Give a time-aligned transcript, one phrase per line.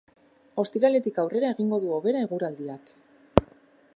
[0.63, 2.95] Ostiraletik aurrera egingo du hobera eguraldiak.